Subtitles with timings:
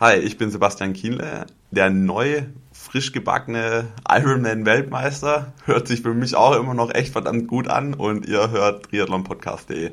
[0.00, 5.52] Hi, ich bin Sebastian Kienle, der neu frisch gebackene Ironman-Weltmeister.
[5.64, 9.90] Hört sich für mich auch immer noch echt verdammt gut an und ihr hört triathlonpodcast.de.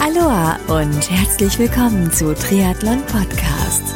[0.00, 3.94] Aloha und herzlich willkommen zu Triathlon Podcast.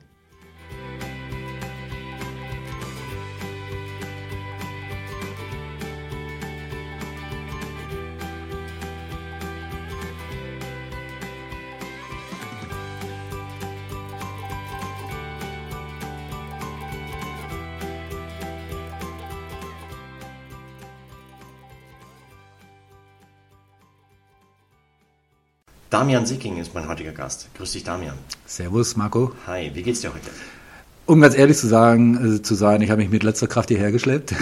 [25.94, 27.48] Damian Sicking ist mein heutiger Gast.
[27.56, 28.16] Grüß dich, Damian.
[28.46, 29.30] Servus, Marco.
[29.46, 30.28] Hi, wie geht's dir heute?
[31.06, 33.92] Um ganz ehrlich zu sagen, äh, zu sein, ich habe mich mit letzter Kraft hierher
[33.92, 34.34] geschleppt.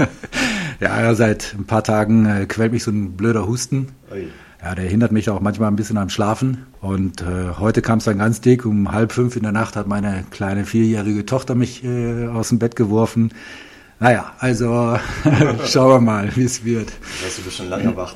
[0.80, 3.88] ja, seit ein paar Tagen äh, quält mich so ein blöder Husten.
[4.10, 4.28] Ui.
[4.62, 6.64] Ja, der hindert mich auch manchmal ein bisschen am Schlafen.
[6.80, 8.64] Und äh, heute kam es dann ganz dick.
[8.64, 12.58] Um halb fünf in der Nacht hat meine kleine vierjährige Tochter mich äh, aus dem
[12.58, 13.34] Bett geworfen.
[13.98, 14.98] Naja, also
[15.66, 16.90] schauen wir mal, wie es wird.
[17.22, 18.14] Weißt du, bist schon lange wach.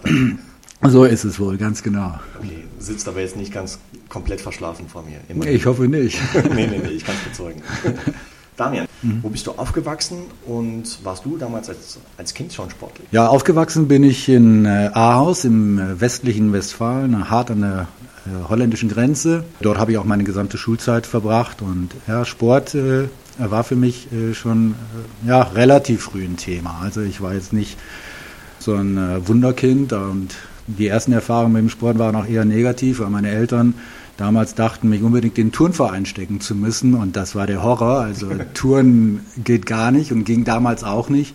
[0.89, 2.19] So ist es wohl, ganz genau.
[2.39, 3.79] Okay, sitzt aber jetzt nicht ganz
[4.09, 5.19] komplett verschlafen vor mir.
[5.29, 5.57] Immerhin.
[5.57, 6.19] Ich hoffe nicht.
[6.55, 7.63] nee, nee, nee, ich kann es bezeugen.
[8.57, 9.19] Damian, mhm.
[9.23, 13.09] wo bist du aufgewachsen und warst du damals als, als Kind schon sportlich?
[13.11, 17.89] Ja, aufgewachsen bin ich in äh, Ahaus im äh, westlichen Westfalen, hart an der
[18.27, 19.45] äh, holländischen Grenze.
[19.61, 23.09] Dort habe ich auch meine gesamte Schulzeit verbracht und ja, Sport äh,
[23.39, 24.77] war für mich schon
[25.27, 26.79] ja, relativ früh ein Thema.
[26.83, 27.77] Also ich war jetzt nicht
[28.61, 33.11] so ein Wunderkind und die ersten Erfahrungen mit dem Sport waren auch eher negativ, weil
[33.11, 33.75] meine Eltern
[34.17, 38.01] damals dachten, mich unbedingt in den Turnverein stecken zu müssen und das war der Horror.
[38.01, 41.35] Also Touren geht gar nicht und ging damals auch nicht.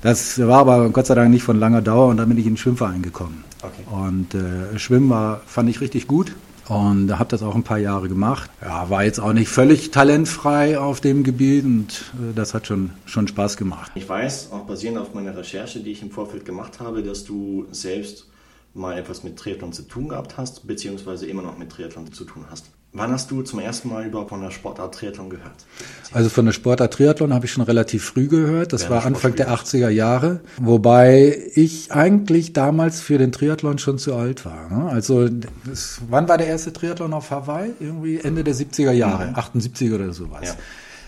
[0.00, 2.52] Das war aber Gott sei Dank nicht von langer Dauer und dann bin ich in
[2.52, 3.44] den Schwimmverein gekommen.
[3.62, 3.82] Okay.
[3.90, 6.32] Und äh, Schwimmen war, fand ich richtig gut
[6.68, 8.50] und habe das auch ein paar Jahre gemacht.
[8.62, 12.90] Ja, war jetzt auch nicht völlig talentfrei auf dem Gebiet und äh, das hat schon,
[13.06, 13.90] schon Spaß gemacht.
[13.96, 17.66] Ich weiß, auch basierend auf meiner Recherche, die ich im Vorfeld gemacht habe, dass du
[17.72, 18.26] selbst
[18.78, 22.44] mal etwas mit Triathlon zu tun gehabt hast, beziehungsweise immer noch mit Triathlon zu tun
[22.50, 22.66] hast.
[22.92, 25.66] Wann hast du zum ersten Mal überhaupt von der Sportart Triathlon gehört?
[26.12, 28.72] Also von der Sportart Triathlon habe ich schon relativ früh gehört.
[28.72, 33.98] Das ja, war Anfang der 80er Jahre, wobei ich eigentlich damals für den Triathlon schon
[33.98, 34.70] zu alt war.
[34.70, 34.90] Ne?
[34.90, 37.72] Also das, wann war der erste Triathlon auf Hawaii?
[37.78, 39.34] Irgendwie Ende der 70er Jahre, mhm.
[39.36, 40.48] 78 oder sowas.
[40.48, 40.54] Ja.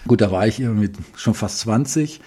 [0.07, 2.21] Gut, da war ich irgendwie schon fast 20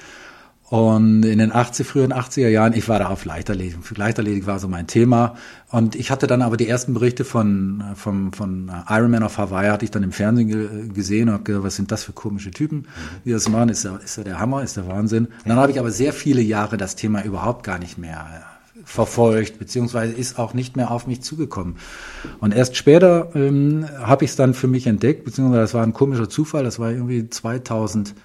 [0.73, 3.95] und in den 80, frühen 80er Jahren, ich war da auf Leichtathletik.
[3.95, 5.35] Leichtathletik war so mein Thema.
[5.69, 9.85] Und ich hatte dann aber die ersten Berichte von, von, von Ironman auf Hawaii, hatte
[9.85, 12.87] ich dann im Fernsehen ge gesehen und gedacht, was sind das für komische Typen,
[13.23, 15.25] die das machen, ist ja, ist ja der Hammer, ist der Wahnsinn.
[15.25, 18.25] Und dann habe ich aber sehr viele Jahre das Thema überhaupt gar nicht mehr
[18.83, 21.75] verfolgt, beziehungsweise ist auch nicht mehr auf mich zugekommen.
[22.39, 25.93] Und erst später ähm, habe ich es dann für mich entdeckt, beziehungsweise das war ein
[25.93, 28.15] komischer Zufall, das war irgendwie 2000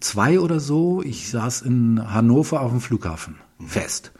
[0.00, 1.02] zwei oder so.
[1.02, 4.12] Ich saß in Hannover auf dem Flughafen fest.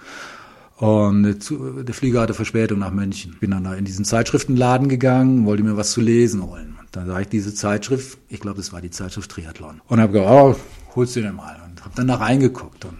[0.76, 3.36] Und der Flieger hatte Verspätung nach München.
[3.38, 6.76] Bin dann da in diesen Zeitschriftenladen gegangen, wollte mir was zu lesen holen.
[6.80, 9.82] Und dann sah ich diese Zeitschrift, ich glaube, das war die Zeitschrift Triathlon.
[9.88, 10.56] Und habe gesagt, oh,
[10.96, 11.60] holst du dir mal.
[11.66, 12.96] Und habe dann da reingeguckt und,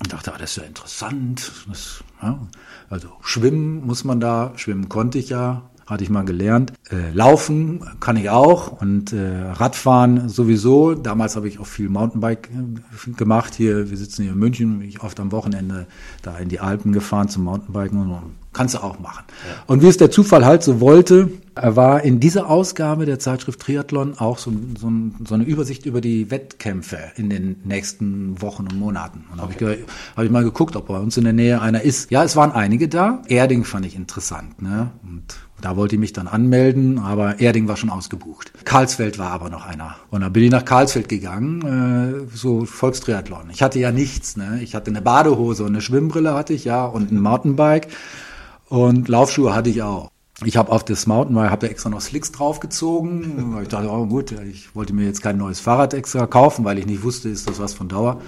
[0.00, 1.52] und dachte, ah, das ist ja interessant.
[1.68, 2.40] Das, ja,
[2.88, 6.72] also schwimmen muss man da, schwimmen konnte ich ja, hatte ich mal gelernt.
[6.90, 10.94] Äh, Laufen kann ich auch und äh, Radfahren sowieso.
[10.94, 13.54] Damals habe ich auch viel Mountainbike äh, gemacht.
[13.54, 15.86] Hier, wir sitzen hier in München, bin ich oft am Wochenende
[16.22, 18.22] da in die Alpen gefahren zum Mountainbiken und
[18.52, 19.24] kannst du auch machen.
[19.28, 19.62] Ja.
[19.66, 24.18] Und wie es der Zufall halt so wollte, war in dieser Ausgabe der Zeitschrift Triathlon
[24.18, 24.90] auch so, so,
[25.26, 29.24] so eine Übersicht über die Wettkämpfe in den nächsten Wochen und Monaten.
[29.32, 29.64] Und okay.
[29.64, 29.80] habe ich,
[30.16, 32.10] hab ich mal geguckt, ob bei uns in der Nähe einer ist.
[32.10, 33.22] Ja, es waren einige da.
[33.28, 34.60] Erding fand ich interessant.
[34.62, 34.90] Ne?
[35.02, 38.52] Und da wollte ich mich dann anmelden, aber Erding war schon ausgebucht.
[38.64, 39.96] Karlsfeld war aber noch einer.
[40.10, 43.50] Und dann bin ich nach Karlsfeld gegangen, äh, so Volkstriathlon.
[43.52, 44.36] Ich hatte ja nichts.
[44.36, 44.60] Ne?
[44.62, 47.88] Ich hatte eine Badehose und eine Schwimmbrille hatte ich ja und ein Mountainbike
[48.68, 50.10] und Laufschuhe hatte ich auch.
[50.44, 53.58] Ich habe auf das Mountainbike habe da extra noch Slicks draufgezogen.
[53.62, 56.86] Ich dachte, oh gut, ich wollte mir jetzt kein neues Fahrrad extra kaufen, weil ich
[56.86, 58.20] nicht wusste, ist das was von Dauer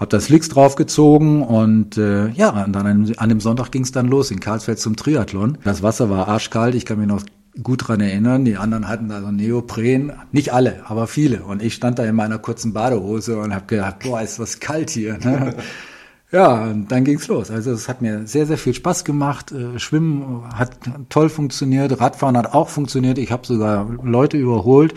[0.00, 3.92] habe da Slicks draufgezogen und äh, ja, und dann an, an dem Sonntag ging es
[3.92, 5.58] dann los in Karlsfeld zum Triathlon.
[5.62, 7.22] Das Wasser war arschkalt, ich kann mich noch
[7.62, 8.46] gut dran erinnern.
[8.46, 11.42] Die anderen hatten da so Neopren, nicht alle, aber viele.
[11.42, 14.88] Und ich stand da in meiner kurzen Badehose und habe gedacht, boah, ist was kalt
[14.88, 15.18] hier.
[15.18, 15.54] Ne?
[16.32, 17.50] ja, und dann ging's los.
[17.50, 19.52] Also es hat mir sehr, sehr viel Spaß gemacht.
[19.52, 20.78] Äh, Schwimmen hat
[21.10, 23.18] toll funktioniert, Radfahren hat auch funktioniert.
[23.18, 24.94] Ich habe sogar Leute überholt.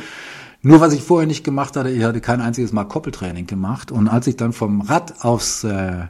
[0.65, 3.91] Nur was ich vorher nicht gemacht hatte, ich hatte kein einziges Mal Koppeltraining gemacht.
[3.91, 6.05] Und als ich dann vom Rad aufs äh,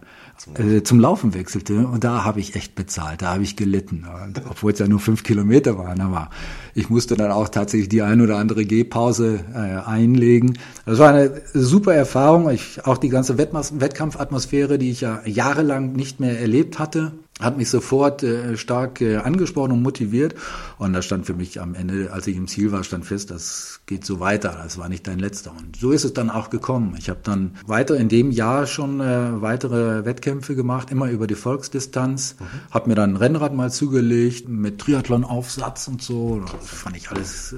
[0.55, 4.05] äh, zum Laufen wechselte und da habe ich echt bezahlt, da habe ich gelitten,
[4.50, 6.29] obwohl es ja nur fünf Kilometer waren, aber
[6.73, 10.57] ich musste dann auch tatsächlich die ein oder andere Gehpause äh, einlegen.
[10.85, 16.19] Das war eine super Erfahrung, ich, auch die ganze Wettkampfatmosphäre, die ich ja jahrelang nicht
[16.19, 20.35] mehr erlebt hatte, hat mich sofort äh, stark äh, angesprochen und motiviert.
[20.77, 23.81] Und da stand für mich am Ende, als ich im Ziel war, stand fest, das
[23.88, 24.59] geht so weiter.
[24.63, 25.51] Das war nicht dein letzter.
[25.51, 26.95] Und so ist es dann auch gekommen.
[27.00, 31.35] Ich habe dann weiter in dem Jahr schon äh, weitere Wettkämpfe gemacht, immer über die
[31.35, 32.35] Volksdistanz.
[32.39, 32.45] Mhm.
[32.71, 36.39] Habe mir dann ein Rennrad mal zugelegt mit Triathlon-Aufsatz und so.
[36.39, 37.57] Das fand ich alles äh,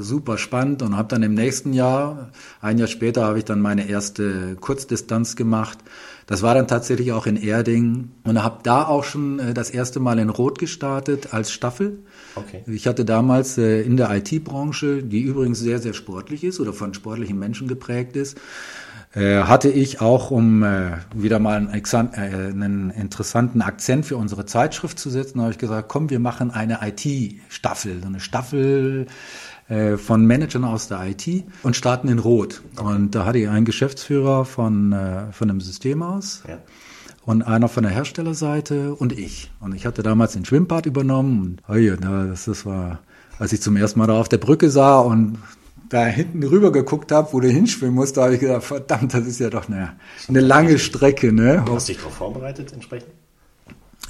[0.00, 2.30] super spannend und habe dann im nächsten Jahr,
[2.60, 5.78] ein Jahr später, habe ich dann meine erste Kurzdistanz gemacht
[6.26, 10.00] das war dann tatsächlich auch in Erding und habe da auch schon äh, das erste
[10.00, 11.98] Mal in Rot gestartet als Staffel.
[12.34, 12.62] Okay.
[12.66, 16.94] Ich hatte damals äh, in der IT-Branche, die übrigens sehr, sehr sportlich ist oder von
[16.94, 18.38] sportlichen Menschen geprägt ist,
[19.14, 20.64] äh, hatte ich auch, um
[21.14, 26.20] wieder mal einen, interessanten Akzent für unsere Zeitschrift zu setzen, habe ich gesagt, komm, wir
[26.20, 29.06] machen eine IT-Staffel, so eine Staffel
[29.68, 32.60] äh, von Managern aus der IT und starten in Rot.
[32.76, 36.42] Und da hatte ich einen Geschäftsführer von, äh, von einem Systemhaus.
[36.46, 36.58] Ja.
[37.24, 39.50] Und einer von der Herstellerseite und ich.
[39.60, 41.40] Und ich hatte damals den Schwimmbad übernommen.
[41.40, 43.00] Und oh ja, das, das war,
[43.38, 45.38] als ich zum ersten Mal da auf der Brücke sah und
[45.88, 49.26] da hinten rüber geguckt habe, wo du hinschwimmen musst, da habe ich gedacht, verdammt, das
[49.26, 49.94] ist ja doch eine,
[50.28, 51.32] eine lange Strecke.
[51.32, 51.64] Ne?
[51.70, 53.08] Hast du dich darauf vorbereitet entsprechend?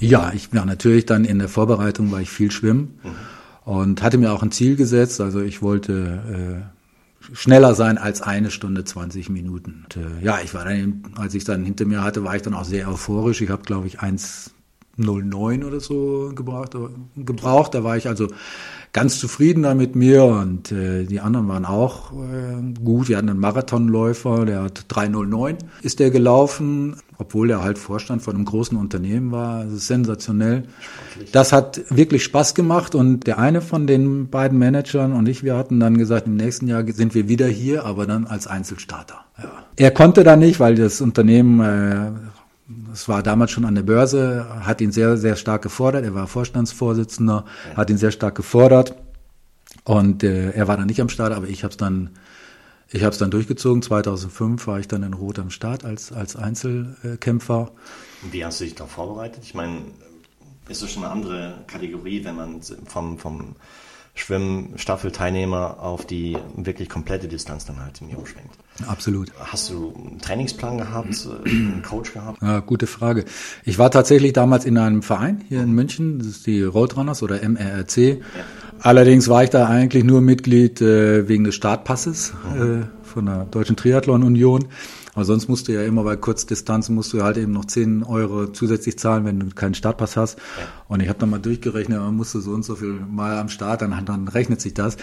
[0.01, 2.99] Ja, ich war ja, natürlich dann in der Vorbereitung, war ich viel schwimmen.
[3.01, 3.34] Mhm
[3.65, 5.19] und hatte mir auch ein Ziel gesetzt.
[5.19, 9.83] Also ich wollte äh, schneller sein als eine Stunde 20 Minuten.
[9.83, 12.53] Und, äh, ja, ich war dann, als ich dann hinter mir hatte, war ich dann
[12.53, 13.41] auch sehr euphorisch.
[13.41, 13.99] Ich habe, glaube ich,
[14.99, 16.75] 1,09 oder so gebraucht,
[17.15, 17.73] gebraucht.
[17.73, 18.27] Da war ich also
[18.95, 23.09] ganz zufrieden da mit mir und äh, die anderen waren auch äh, gut.
[23.09, 28.35] Wir hatten einen Marathonläufer, der hat 309 ist der gelaufen, obwohl er halt Vorstand von
[28.35, 29.65] einem großen Unternehmen war.
[29.65, 30.63] Das ist sensationell.
[31.33, 35.57] Das hat wirklich Spaß gemacht und der eine von den beiden Managern und ich, wir
[35.57, 39.25] hatten dann gesagt, im nächsten Jahr sind wir wieder hier, aber dann als Einzelstarter.
[39.37, 39.51] Ja.
[39.75, 42.11] Er konnte da nicht, weil das Unternehmen äh,
[42.95, 46.05] es war damals schon an der Börse, hat ihn sehr, sehr stark gefordert.
[46.05, 47.77] Er war Vorstandsvorsitzender, ja.
[47.77, 48.95] hat ihn sehr stark gefordert.
[49.83, 52.11] Und äh, er war dann nicht am Start, aber ich habe es dann,
[52.89, 53.81] ich habe es dann durchgezogen.
[53.81, 57.71] 2005 war ich dann in Rot am Start als als Einzelkämpfer.
[58.31, 59.43] Wie hast du dich da vorbereitet?
[59.43, 59.81] Ich meine,
[60.69, 63.55] ist das schon eine andere Kategorie, wenn man vom vom
[64.13, 68.55] Schwimmstaffelteilnehmer auf die wirklich komplette Distanz dann halt irgendwie umschwenkt.
[68.87, 69.31] Absolut.
[69.39, 72.41] Hast du einen Trainingsplan gehabt, äh, einen Coach gehabt?
[72.41, 73.25] Ja, gute Frage.
[73.63, 77.41] Ich war tatsächlich damals in einem Verein hier in München, das ist die Roadrunners oder
[77.47, 77.97] MRRC.
[77.97, 78.17] Ja.
[78.79, 82.81] Allerdings war ich da eigentlich nur Mitglied äh, wegen des Startpasses mhm.
[82.81, 84.65] äh, von der Deutschen Triathlon Union.
[85.15, 88.47] Aber sonst musst du ja immer bei Kurzdistanzen musst du halt eben noch 10 Euro
[88.47, 90.37] zusätzlich zahlen, wenn du keinen Startpass hast.
[90.87, 93.81] Und ich habe dann mal durchgerechnet, man musste so und so viel Mal am Start,
[93.81, 94.97] dann, dann rechnet sich das.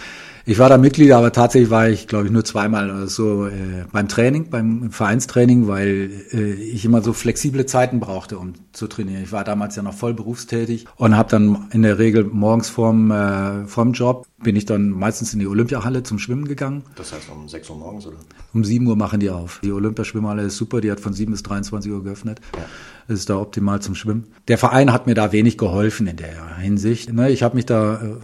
[0.45, 3.85] Ich war da Mitglied, aber tatsächlich war ich, glaube ich, nur zweimal oder so äh,
[3.91, 9.23] beim Training, beim Vereinstraining, weil äh, ich immer so flexible Zeiten brauchte, um zu trainieren.
[9.23, 13.09] Ich war damals ja noch voll berufstätig und habe dann in der Regel morgens vorm,
[13.11, 16.83] äh, vorm Job bin ich dann meistens in die Olympiahalle zum Schwimmen gegangen.
[16.95, 18.17] Das heißt um 6 Uhr morgens, oder?
[18.53, 19.61] Um 7 Uhr machen die auf.
[19.63, 19.71] Die
[20.03, 22.39] Olympiaschwimmhalle ist super, die hat von 7 bis 23 Uhr geöffnet.
[22.55, 22.65] Ja.
[23.07, 24.27] Das ist da optimal zum Schwimmen.
[24.47, 27.11] Der Verein hat mir da wenig geholfen in der Hinsicht.
[27.11, 28.15] Ne, ich habe mich da äh,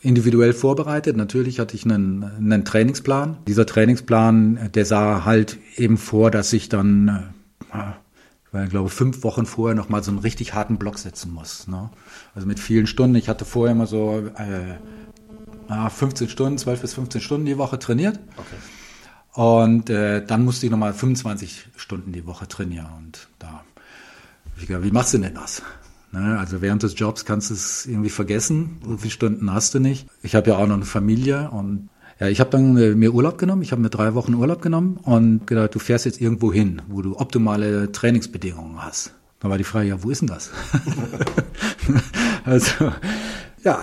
[0.00, 1.16] individuell vorbereitet.
[1.16, 3.38] Natürlich hatte ich einen, einen Trainingsplan.
[3.46, 7.32] Dieser Trainingsplan, der sah halt eben vor, dass ich dann,
[7.72, 11.68] äh, ich glaube, fünf Wochen vorher noch mal so einen richtig harten Block setzen muss.
[11.68, 11.90] Ne?
[12.34, 13.16] Also mit vielen Stunden.
[13.16, 18.18] Ich hatte vorher immer so äh, 15 Stunden, 12 bis 15 Stunden die Woche trainiert.
[18.36, 18.56] Okay.
[19.36, 22.86] Und äh, dann musste ich nochmal 25 Stunden die Woche trainieren.
[22.96, 23.64] Und da,
[24.56, 25.60] wie, wie machst du denn das?
[26.10, 26.38] Ne?
[26.38, 28.78] Also während des Jobs kannst du es irgendwie vergessen.
[28.82, 30.08] So viele Stunden hast du nicht.
[30.22, 33.36] Ich habe ja auch noch eine Familie und ja, ich habe dann äh, mir Urlaub
[33.36, 33.60] genommen.
[33.60, 37.02] Ich habe mir drei Wochen Urlaub genommen und gedacht, du fährst jetzt irgendwo hin, wo
[37.02, 39.12] du optimale Trainingsbedingungen hast.
[39.40, 40.50] Da war die Frage, ja, wo ist denn das?
[42.46, 42.90] also
[43.66, 43.82] ja,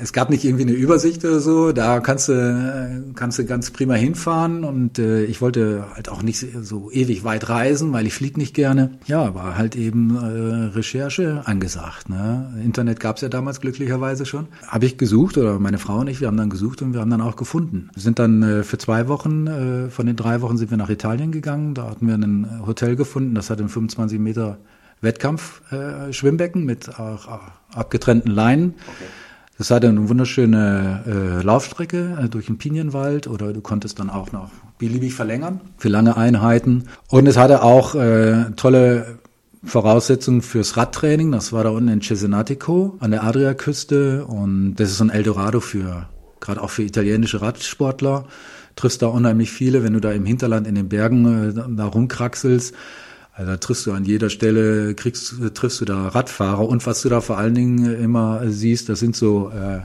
[0.00, 1.72] es gab nicht irgendwie eine Übersicht oder so.
[1.72, 6.46] Da kannst du, kannst du ganz prima hinfahren und äh, ich wollte halt auch nicht
[6.62, 8.92] so ewig weit reisen, weil ich fliege nicht gerne.
[9.06, 12.08] Ja, war halt eben äh, Recherche angesagt.
[12.08, 12.62] Ne?
[12.64, 14.46] Internet gab's ja damals glücklicherweise schon.
[14.68, 17.10] Habe ich gesucht oder meine Frau und ich, wir haben dann gesucht und wir haben
[17.10, 17.90] dann auch gefunden.
[17.92, 20.90] Wir sind dann äh, für zwei Wochen, äh, von den drei Wochen sind wir nach
[20.90, 21.74] Italien gegangen.
[21.74, 24.58] Da hatten wir ein Hotel gefunden, das hat einen 25 Meter
[25.00, 28.74] Wettkampf-Schwimmbecken äh, mit auch, auch abgetrennten Leinen.
[28.86, 29.23] Okay.
[29.56, 34.32] Das hatte eine wunderschöne äh, Laufstrecke äh, durch den Pinienwald oder du konntest dann auch
[34.32, 36.84] noch beliebig verlängern für lange Einheiten.
[37.08, 39.18] Und es hatte auch äh, tolle
[39.62, 41.30] Voraussetzungen fürs Radtraining.
[41.30, 46.08] Das war da unten in Cesenatico an der Adriaküste und das ist ein Eldorado für
[46.40, 48.26] gerade auch für italienische Radsportler.
[48.76, 52.74] Triffst da unheimlich viele, wenn du da im Hinterland in den Bergen äh, da rumkraxelst
[53.36, 57.08] also da triffst du an jeder Stelle, kriegst, triffst du da Radfahrer und was du
[57.08, 59.80] da vor allen Dingen immer siehst, das sind so äh,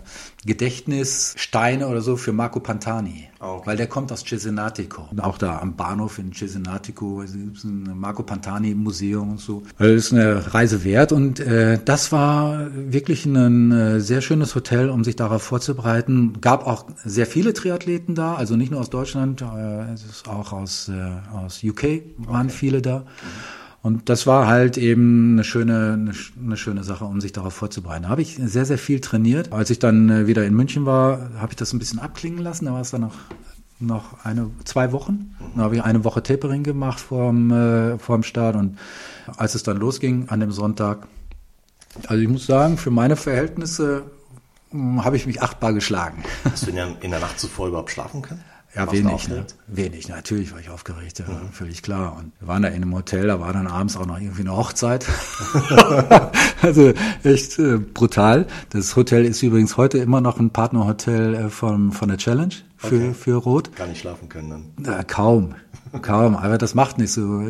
[0.45, 3.27] Gedächtnissteine oder so für Marco Pantani.
[3.39, 3.67] Ah, okay.
[3.67, 5.07] Weil der kommt aus Cesenatico.
[5.21, 9.63] Auch da am Bahnhof in Cesenatico ist ein Marco Pantani Museum und so.
[9.77, 14.89] Das ist eine Reise wert und äh, das war wirklich ein äh, sehr schönes Hotel,
[14.89, 16.39] um sich darauf vorzubereiten.
[16.41, 20.53] Gab auch sehr viele Triathleten da, also nicht nur aus Deutschland, äh, es ist auch
[20.53, 22.55] aus, äh, aus UK waren okay.
[22.55, 22.99] viele da.
[22.99, 23.58] Mhm.
[23.81, 28.03] Und das war halt eben eine schöne, eine, schöne Sache, um sich darauf vorzubereiten.
[28.03, 29.53] Da habe ich sehr, sehr viel trainiert.
[29.53, 32.65] Als ich dann äh, wieder in München war, habe ich das ein bisschen abklingen lassen.
[32.65, 33.15] Da war es dann noch,
[33.79, 35.35] noch eine, zwei Wochen.
[35.55, 38.57] Dann habe ich eine Woche Tapering gemacht vorm, äh, vorm Start.
[38.57, 38.77] Und
[39.37, 41.07] als es dann losging an dem Sonntag,
[42.07, 44.03] also ich muss sagen, für meine Verhältnisse
[44.71, 46.23] hm, habe ich mich achtbar geschlagen.
[46.43, 48.43] Hast du in der, in der Nacht zuvor überhaupt schlafen können?
[48.75, 49.45] Ja, wenig, ne?
[49.67, 50.09] wenig.
[50.09, 51.51] Natürlich war ich aufgeregt, ja, mhm.
[51.51, 52.15] völlig klar.
[52.17, 54.55] Und wir waren da in einem Hotel, da war dann abends auch noch irgendwie eine
[54.55, 55.07] Hochzeit.
[56.61, 58.45] also echt äh, brutal.
[58.69, 62.95] Das Hotel ist übrigens heute immer noch ein Partnerhotel äh, von, von der Challenge für,
[62.95, 63.13] okay.
[63.13, 63.75] für Rot.
[63.75, 64.85] Gar nicht schlafen können dann?
[64.85, 65.55] Ja, kaum,
[66.03, 66.35] kaum.
[66.35, 67.43] Aber das macht nicht so.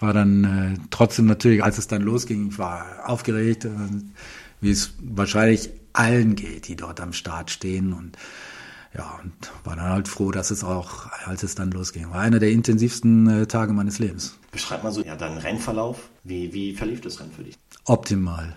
[0.00, 3.70] War dann äh, trotzdem natürlich, als es dann losging, ich war aufgeregt, äh,
[4.62, 8.16] wie es wahrscheinlich allen geht, die dort am Start stehen und
[8.96, 9.32] ja, und
[9.64, 13.42] war dann halt froh, dass es auch, als es dann losging, war einer der intensivsten
[13.42, 14.38] äh, Tage meines Lebens.
[14.52, 16.08] Beschreib mal so ja, deinen Rennverlauf.
[16.24, 17.58] Wie, wie verlief das Rennen für dich?
[17.84, 18.56] Optimal.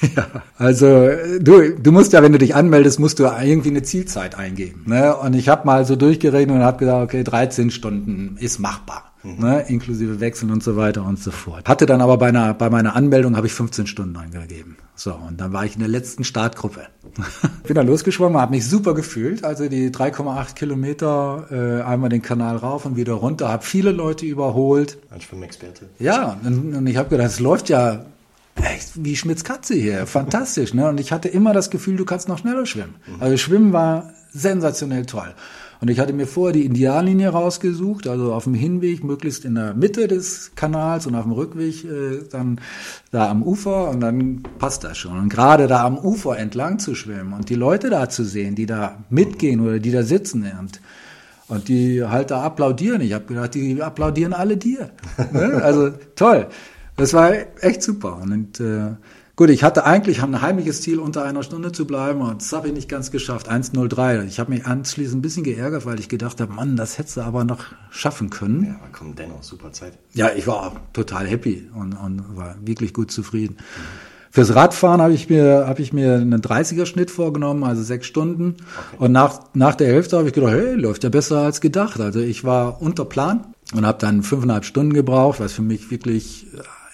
[0.00, 0.08] Ja.
[0.16, 0.42] ja.
[0.56, 4.84] Also du, du musst ja, wenn du dich anmeldest, musst du irgendwie eine Zielzeit eingeben.
[4.86, 5.14] Ne?
[5.16, 9.38] Und ich habe mal so durchgerechnet und habe gesagt, okay, 13 Stunden ist machbar mhm.
[9.38, 11.68] ne, inklusive Wechseln und so weiter und so fort.
[11.68, 14.76] Hatte dann aber bei, einer, bei meiner Anmeldung habe ich 15 Stunden eingegeben.
[14.94, 16.86] So, und dann war ich in der letzten Startgruppe.
[17.64, 19.44] Bin dann losgeschwommen, habe mich super gefühlt.
[19.44, 24.26] Also die 3,8 Kilometer äh, einmal den Kanal rauf und wieder runter, habe viele Leute
[24.26, 24.98] überholt.
[25.10, 25.86] Als Schwimmexperte.
[25.98, 28.04] Ja, und, und ich habe gedacht, es läuft ja
[28.62, 30.06] echt wie Schmitz Katze hier.
[30.06, 30.74] Fantastisch.
[30.74, 30.88] Ne?
[30.88, 32.94] Und ich hatte immer das Gefühl, du kannst noch schneller schwimmen.
[33.06, 33.16] Mhm.
[33.20, 35.34] Also Schwimmen war sensationell toll.
[35.80, 39.74] Und ich hatte mir vorher die Ideallinie rausgesucht, also auf dem Hinweg möglichst in der
[39.74, 42.60] Mitte des Kanals und auf dem Rückweg äh, dann
[43.10, 45.18] da am Ufer und dann passt das schon.
[45.18, 48.66] Und gerade da am Ufer entlang zu schwimmen und die Leute da zu sehen, die
[48.66, 50.80] da mitgehen oder die da sitzen und
[51.46, 53.00] und die halt da applaudieren.
[53.02, 54.90] Ich habe gedacht, die applaudieren alle dir.
[55.32, 55.60] Ne?
[55.62, 56.46] Also toll.
[56.96, 58.18] Das war echt super.
[58.22, 58.92] Und äh,
[59.36, 62.68] Gut, ich hatte eigentlich ein heimliches Ziel, unter einer Stunde zu bleiben und das habe
[62.68, 63.50] ich nicht ganz geschafft.
[63.50, 64.26] 1.03.
[64.26, 67.22] Ich habe mich anschließend ein bisschen geärgert, weil ich gedacht habe, Mann, das hättest du
[67.22, 68.64] aber noch schaffen können.
[68.64, 69.98] Ja, aber komm, dennoch, super Zeit.
[70.12, 73.56] Ja, ich war total happy und, und war wirklich gut zufrieden.
[74.30, 78.54] Fürs Radfahren habe ich mir habe ich mir einen 30er Schnitt vorgenommen, also sechs Stunden.
[78.92, 79.04] Okay.
[79.04, 82.00] Und nach nach der Hälfte habe ich gedacht, hey, läuft ja besser als gedacht.
[82.00, 86.46] Also ich war unter Plan und habe dann fünfeinhalb Stunden gebraucht, was für mich wirklich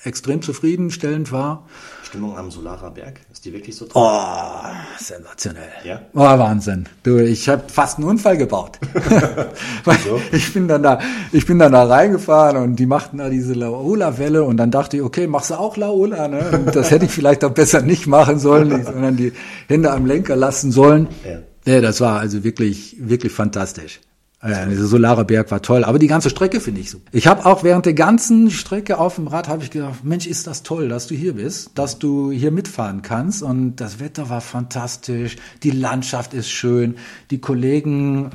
[0.04, 1.66] extrem zufriedenstellend war.
[2.11, 4.02] Stimmung am Solarer Berg, ist die wirklich so toll?
[4.05, 4.67] Oh,
[4.99, 5.71] sensationell.
[5.85, 6.00] Ja?
[6.12, 6.88] Oh, Wahnsinn.
[7.05, 8.81] Du, ich habe fast einen Unfall gebaut.
[9.85, 10.21] so?
[10.33, 10.99] Ich bin dann da,
[11.31, 15.05] ich bin dann da reingefahren und die machten da diese Laola-Welle und dann dachte ich,
[15.05, 16.50] okay, machst du auch Laola, ne?
[16.50, 19.33] Und das hätte ich vielleicht auch besser nicht machen sollen, sondern die
[19.69, 21.07] Hände am Lenker lassen sollen.
[21.25, 21.75] Ja.
[21.75, 24.00] ja, das war also wirklich, wirklich fantastisch.
[24.42, 26.99] Ja, dieser Solarer Berg war toll, aber die ganze Strecke finde ich so.
[27.12, 30.47] Ich habe auch während der ganzen Strecke auf dem Rad habe ich gedacht, Mensch, ist
[30.47, 34.40] das toll, dass du hier bist, dass du hier mitfahren kannst und das Wetter war
[34.40, 36.94] fantastisch, die Landschaft ist schön,
[37.30, 38.30] die Kollegen,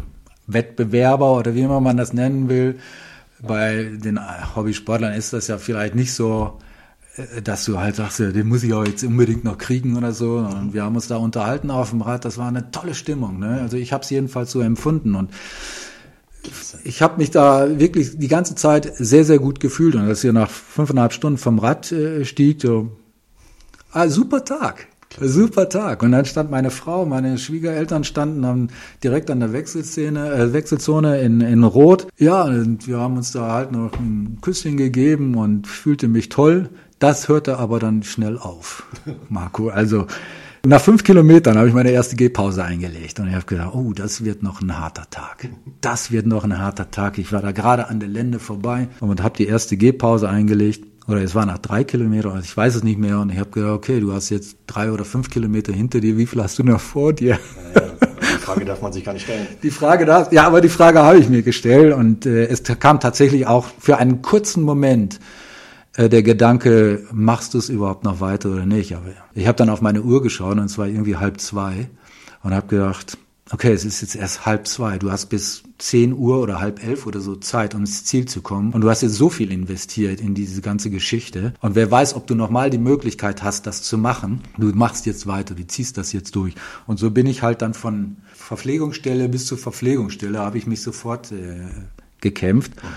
[0.45, 2.77] Wettbewerber oder wie immer man das nennen will,
[3.41, 4.19] bei den
[4.55, 6.59] Hobbysportlern ist das ja vielleicht nicht so
[7.15, 10.37] äh, dass du halt sagst, den muss ich auch jetzt unbedingt noch kriegen oder so.
[10.37, 12.25] Und wir haben uns da unterhalten auf dem Rad.
[12.25, 13.39] Das war eine tolle Stimmung.
[13.39, 13.59] Ne?
[13.61, 15.15] Also ich habe es jedenfalls so empfunden.
[15.15, 15.31] Und
[16.83, 19.95] ich habe mich da wirklich die ganze Zeit sehr, sehr gut gefühlt.
[19.95, 22.91] Und als ihr nach fünfeinhalb Stunden vom Rad äh, stieg, so,
[23.91, 24.87] ah, super Tag.
[25.19, 26.03] Super Tag.
[26.03, 28.69] Und dann stand meine Frau, meine Schwiegereltern standen dann
[29.03, 32.07] direkt an der Wechselszene, äh, Wechselzone in, in Rot.
[32.17, 36.69] Ja, und wir haben uns da halt noch ein Küsschen gegeben und fühlte mich toll.
[36.99, 38.83] Das hörte aber dann schnell auf,
[39.29, 39.69] Marco.
[39.69, 40.07] Also
[40.65, 44.23] nach fünf Kilometern habe ich meine erste Gehpause eingelegt und ich habe gedacht, oh, das
[44.23, 45.47] wird noch ein harter Tag.
[45.81, 47.17] Das wird noch ein harter Tag.
[47.17, 50.85] Ich war da gerade an der Lände vorbei und habe die erste Gehpause eingelegt.
[51.07, 53.19] Oder es war nach drei Kilometern, also ich weiß es nicht mehr.
[53.19, 56.17] Und ich habe gedacht, okay, du hast jetzt drei oder fünf Kilometer hinter dir.
[56.17, 57.37] Wie viel hast du noch vor dir?
[57.75, 57.81] Ja,
[58.21, 59.45] die Frage darf man sich gar nicht stellen.
[59.61, 62.99] Die Frage darf, ja, aber die Frage habe ich mir gestellt und äh, es kam
[62.99, 65.19] tatsächlich auch für einen kurzen Moment
[65.97, 68.95] der Gedanke, machst du es überhaupt noch weiter oder nicht?
[68.95, 71.89] Aber ich habe dann auf meine Uhr geschaut und es war irgendwie halb zwei
[72.43, 73.17] und habe gedacht,
[73.51, 74.97] okay, es ist jetzt erst halb zwei.
[74.97, 78.41] Du hast bis zehn Uhr oder halb elf oder so Zeit, um ins Ziel zu
[78.41, 78.73] kommen.
[78.73, 81.53] Und du hast jetzt so viel investiert in diese ganze Geschichte.
[81.61, 84.41] Und wer weiß, ob du nochmal die Möglichkeit hast, das zu machen.
[84.57, 86.55] Du machst jetzt weiter, du ziehst das jetzt durch.
[86.87, 91.31] Und so bin ich halt dann von Verpflegungsstelle bis zur Verpflegungsstelle, habe ich mich sofort
[91.31, 91.67] äh,
[92.21, 92.75] gekämpft.
[92.75, 92.89] Mhm.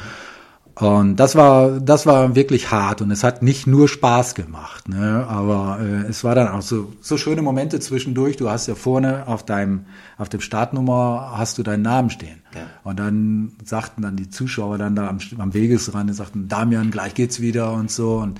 [0.80, 5.26] Und das war, das war wirklich hart und es hat nicht nur Spaß gemacht, ne?
[5.28, 8.36] aber äh, es war dann auch so, so schöne Momente zwischendurch.
[8.36, 9.86] Du hast ja vorne auf deinem,
[10.18, 12.42] auf dem Startnummer hast du deinen Namen stehen.
[12.54, 12.60] Ja.
[12.84, 17.40] Und dann sagten dann die Zuschauer dann da am, am Wegesrand, sagten, Damian, gleich geht's
[17.40, 18.18] wieder und so.
[18.18, 18.38] Und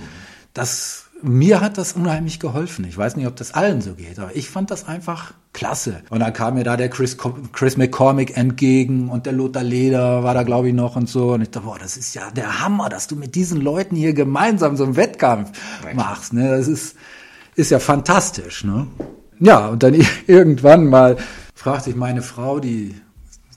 [0.53, 2.85] das mir hat das unheimlich geholfen.
[2.85, 6.01] Ich weiß nicht, ob das allen so geht, aber ich fand das einfach klasse.
[6.09, 7.17] Und dann kam mir da der Chris,
[7.51, 11.33] Chris McCormick entgegen und der Lothar Leder war da, glaube ich, noch und so.
[11.33, 14.13] Und ich dachte, boah, das ist ja der Hammer, dass du mit diesen Leuten hier
[14.13, 15.51] gemeinsam so einen Wettkampf
[15.93, 16.33] machst.
[16.33, 16.49] Ne?
[16.49, 16.95] Das ist,
[17.55, 18.63] ist ja fantastisch.
[18.63, 18.87] Ne?
[19.39, 19.95] Ja, und dann
[20.27, 21.17] irgendwann mal
[21.55, 22.95] fragte ich meine Frau, die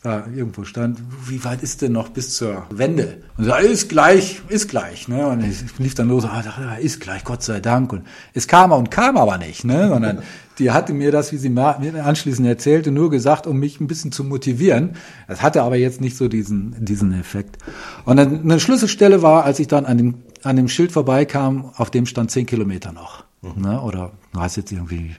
[0.03, 3.19] da irgendwo stand, wie weit ist denn noch bis zur Wende?
[3.37, 5.29] Und so, ist gleich, ist gleich, ne?
[5.29, 7.93] Und ich lief dann los, ah, ist gleich, Gott sei Dank.
[7.93, 8.03] Und
[8.35, 9.89] es kam und kam aber nicht, ne?
[9.89, 10.23] Sondern
[10.59, 14.11] die hatte mir das, wie sie mir anschließend erzählte, nur gesagt, um mich ein bisschen
[14.11, 14.97] zu motivieren.
[15.29, 17.59] Das hatte aber jetzt nicht so diesen, diesen Effekt.
[18.05, 21.91] Und dann eine Schlüsselstelle war, als ich dann an dem, an dem Schild vorbeikam, auf
[21.91, 23.25] dem stand zehn Kilometer noch.
[23.41, 23.63] Mhm.
[23.63, 23.81] Ne?
[23.81, 25.15] Oder du hast jetzt irgendwie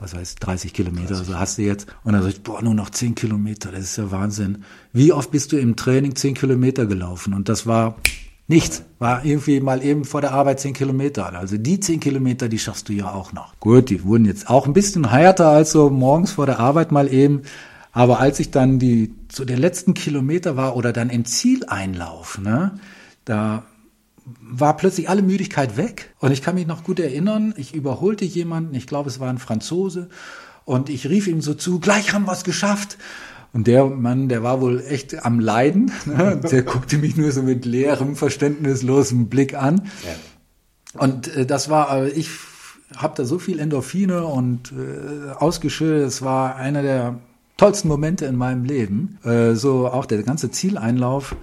[0.00, 1.18] was heißt 30 Kilometer, 30.
[1.18, 1.86] also hast du jetzt.
[2.04, 4.64] Und dann sag ich, boah, nur noch 10 Kilometer, das ist ja Wahnsinn.
[4.92, 7.34] Wie oft bist du im Training 10 Kilometer gelaufen?
[7.34, 7.96] Und das war
[8.48, 8.82] nichts.
[8.98, 11.32] War irgendwie mal eben vor der Arbeit 10 Kilometer.
[11.38, 13.58] Also die 10 Kilometer, die schaffst du ja auch noch.
[13.60, 17.12] Gut, die wurden jetzt auch ein bisschen härter als so morgens vor der Arbeit mal
[17.12, 17.42] eben.
[17.92, 22.38] Aber als ich dann die, zu so den letzten Kilometer war oder dann im Zieleinlauf,
[22.38, 22.78] ne,
[23.24, 23.64] da
[24.40, 26.14] war plötzlich alle Müdigkeit weg.
[26.18, 29.38] Und ich kann mich noch gut erinnern, ich überholte jemanden, ich glaube, es war ein
[29.38, 30.08] Franzose,
[30.64, 32.98] und ich rief ihm so zu, gleich haben wir es geschafft.
[33.54, 35.90] Und der Mann, der war wohl echt am Leiden.
[36.04, 36.40] Ne?
[36.50, 39.88] Der guckte mich nur so mit leerem, verständnislosem Blick an.
[40.04, 41.00] Ja.
[41.00, 42.28] Und äh, das war, äh, ich
[42.96, 46.06] habe da so viel Endorphine und äh, ausgeschüttet.
[46.06, 47.18] Es war einer der
[47.56, 49.18] tollsten Momente in meinem Leben.
[49.24, 51.34] Äh, so auch der ganze Zieleinlauf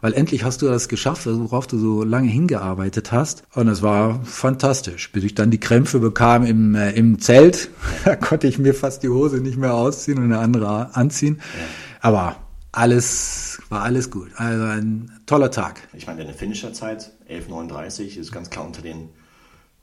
[0.00, 3.44] weil endlich hast du das geschafft, worauf du so lange hingearbeitet hast.
[3.54, 7.70] Und es war fantastisch, bis ich dann die Krämpfe bekam im, äh, im Zelt.
[8.04, 11.40] da konnte ich mir fast die Hose nicht mehr ausziehen und eine andere anziehen.
[11.58, 11.64] Ja.
[12.00, 12.36] Aber
[12.72, 14.30] alles war alles gut.
[14.36, 15.88] Also ein toller Tag.
[15.92, 19.08] Ich meine, deine Finisherzeit 11,39 ist ganz klar unter den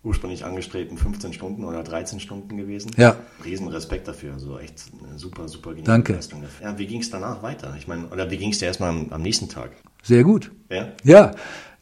[0.03, 2.91] ursprünglich angestrebten 15 Stunden oder 13 Stunden gewesen.
[2.97, 3.17] Ja.
[3.43, 4.34] Riesen Respekt dafür.
[4.34, 6.13] Also echt eine super, super geniale Danke.
[6.13, 6.43] Leistung.
[6.63, 7.75] Ja, wie ging es danach weiter?
[7.77, 9.71] Ich meine, oder wie ging es dir erstmal am, am nächsten Tag?
[10.03, 10.51] Sehr gut.
[10.69, 10.88] Ja?
[11.03, 11.31] Ja,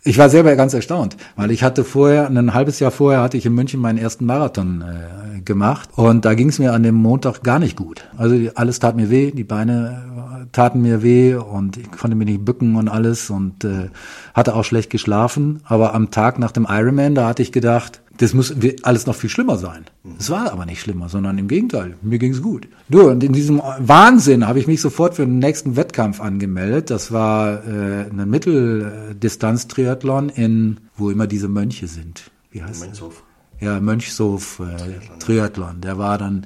[0.08, 3.46] ich war selber ganz erstaunt, weil ich hatte vorher, ein halbes Jahr vorher hatte ich
[3.48, 7.42] in München meinen ersten Marathon äh, gemacht und da ging es mir an dem Montag
[7.42, 8.06] gar nicht gut.
[8.16, 12.28] Also alles tat mir weh, die Beine äh, taten mir weh und ich konnte mich
[12.28, 13.90] nicht bücken und alles und äh,
[14.36, 15.62] hatte auch schlecht geschlafen.
[15.64, 19.30] Aber am Tag nach dem Ironman, da hatte ich gedacht, das muss alles noch viel
[19.30, 19.86] schlimmer sein.
[20.18, 22.68] Es war aber nicht schlimmer, sondern im Gegenteil, mir ging es gut.
[22.90, 26.90] Du, und in diesem Wahnsinn habe ich mich sofort für den nächsten Wettkampf angemeldet.
[26.90, 32.32] Das war äh, ein Mitteldistanz-Triathlon in, wo immer diese Mönche sind.
[32.52, 32.88] Wie heißt das?
[32.88, 33.24] Mönchshof.
[33.60, 35.82] Ja, Mönchshof äh, Triathlon.
[35.82, 36.46] Der war dann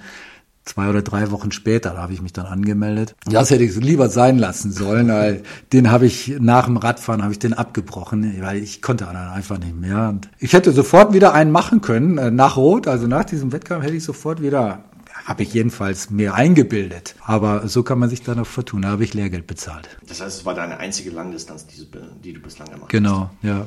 [0.70, 3.16] zwei oder drei Wochen später, da habe ich mich dann angemeldet.
[3.26, 5.42] Das hätte ich lieber sein lassen sollen, weil
[5.74, 9.76] den habe ich nach dem Radfahren habe ich den abgebrochen, weil ich konnte einfach nicht
[9.76, 10.10] mehr.
[10.10, 13.84] Und ich hätte sofort wieder einen machen können äh, nach Rot, also nach diesem Wettkampf
[13.84, 14.84] hätte ich sofort wieder
[15.26, 17.16] habe ich jedenfalls mir eingebildet.
[17.24, 18.84] Aber so kann man sich da noch vertun.
[18.84, 19.90] Da habe ich Lehrgeld bezahlt.
[20.08, 21.88] Das heißt, es war deine einzige Langdistanz, die,
[22.24, 22.90] die du bislang gemacht hast.
[22.90, 23.66] Genau, ja.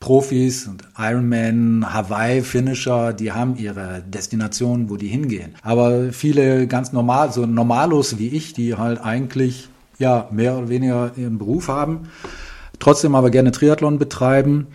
[0.00, 5.54] Profis und Ironman, Hawaii, Finisher, die haben ihre Destination, wo die hingehen.
[5.62, 11.12] Aber viele ganz normal, so Normalos wie ich, die halt eigentlich ja mehr oder weniger
[11.16, 12.08] ihren Beruf haben,
[12.78, 14.68] trotzdem aber gerne Triathlon betreiben,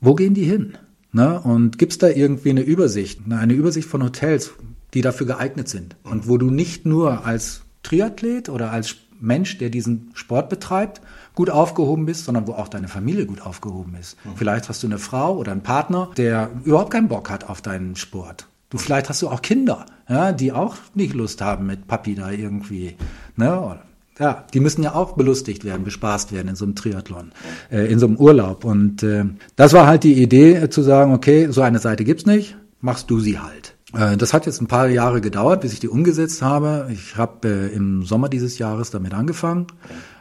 [0.00, 0.78] wo gehen die hin?
[1.12, 1.40] Ne?
[1.40, 3.36] Und gibt's da irgendwie eine Übersicht, ne?
[3.38, 4.52] eine Übersicht von Hotels,
[4.94, 9.70] die dafür geeignet sind und wo du nicht nur als Triathlet oder als Mensch, der
[9.70, 11.00] diesen Sport betreibt,
[11.38, 14.16] gut aufgehoben bist, sondern wo auch deine Familie gut aufgehoben ist.
[14.34, 17.94] Vielleicht hast du eine Frau oder einen Partner, der überhaupt keinen Bock hat auf deinen
[17.94, 18.48] Sport.
[18.70, 22.32] Du vielleicht hast du auch Kinder, ja, die auch nicht Lust haben mit Papi da
[22.32, 22.96] irgendwie,
[23.36, 23.78] ne?
[24.18, 27.30] Ja, die müssen ja auch belustigt werden, bespaßt werden in so einem Triathlon,
[27.70, 28.64] äh, in so einem Urlaub.
[28.64, 29.24] Und äh,
[29.54, 33.08] das war halt die Idee, äh, zu sagen, okay, so eine Seite gibt's nicht, machst
[33.10, 33.76] du sie halt.
[33.94, 36.88] Äh, Das hat jetzt ein paar Jahre gedauert, bis ich die umgesetzt habe.
[36.92, 39.66] Ich habe äh, im Sommer dieses Jahres damit angefangen,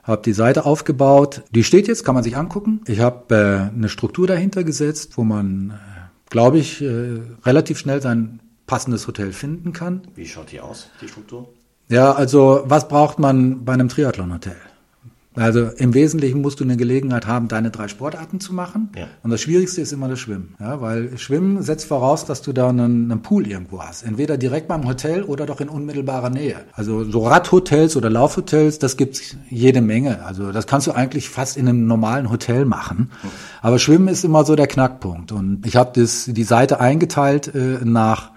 [0.03, 1.43] habe die Seite aufgebaut.
[1.51, 2.81] Die steht jetzt, kann man sich angucken.
[2.87, 8.01] Ich habe äh, eine Struktur dahinter gesetzt, wo man, äh, glaube ich, äh, relativ schnell
[8.01, 10.01] sein passendes Hotel finden kann.
[10.15, 11.47] Wie schaut die aus, die Struktur?
[11.89, 14.57] Ja, also was braucht man bei einem Triathlon-Hotel?
[15.37, 18.89] Also im Wesentlichen musst du eine Gelegenheit haben, deine drei Sportarten zu machen.
[18.95, 19.07] Ja.
[19.23, 20.55] Und das Schwierigste ist immer das Schwimmen.
[20.59, 24.03] Ja, weil Schwimmen setzt voraus, dass du da einen, einen Pool irgendwo hast.
[24.03, 26.57] Entweder direkt beim Hotel oder doch in unmittelbarer Nähe.
[26.73, 30.25] Also so Radhotels oder Laufhotels, das gibt's jede Menge.
[30.25, 33.11] Also das kannst du eigentlich fast in einem normalen Hotel machen.
[33.61, 35.31] Aber Schwimmen ist immer so der Knackpunkt.
[35.31, 38.31] Und ich habe das die Seite eingeteilt äh, nach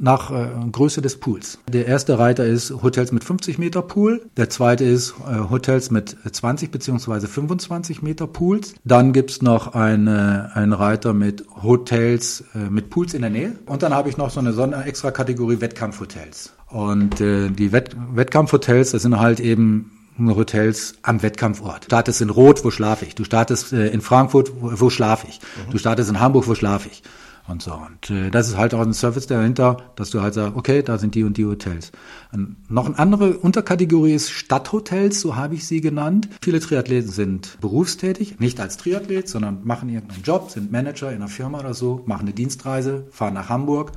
[0.00, 1.58] nach äh, Größe des Pools.
[1.68, 6.16] Der erste Reiter ist Hotels mit 50 Meter Pool, der zweite ist äh, Hotels mit
[6.30, 8.74] 20 beziehungsweise 25 Meter Pools.
[8.84, 13.52] Dann gibt's noch eine, einen Reiter mit Hotels äh, mit Pools in der Nähe.
[13.66, 16.52] Und dann habe ich noch so eine Sonder extra Kategorie Wettkampfhotels.
[16.68, 21.84] Und äh, die Wett Wettkampfhotels, das sind halt eben Hotels am Wettkampfort.
[21.84, 23.14] Du startest in Rot, wo schlafe ich?
[23.14, 25.40] Du startest äh, in Frankfurt, wo, wo schlafe ich?
[25.70, 27.02] Du startest in Hamburg, wo schlafe ich?
[27.50, 27.72] Und so.
[27.74, 30.98] Und äh, das ist halt auch ein Service dahinter, dass du halt sagst, okay, da
[30.98, 31.90] sind die und die Hotels.
[32.32, 36.28] Und noch eine andere Unterkategorie ist Stadthotels, so habe ich sie genannt.
[36.42, 41.28] Viele Triathleten sind berufstätig, nicht als Triathlet, sondern machen irgendeinen Job, sind Manager in einer
[41.28, 43.92] Firma oder so, machen eine Dienstreise, fahren nach Hamburg,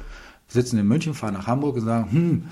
[0.48, 2.44] sitzen in München, fahren nach Hamburg und sagen, hm,